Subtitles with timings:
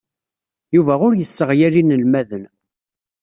[0.75, 2.43] Yuba ur yesseɣyal inelmaden.